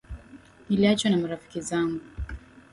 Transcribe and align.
Niliachwa 0.69 1.09
na 1.11 1.17
marafiki 1.17 1.61
zangu. 1.61 2.01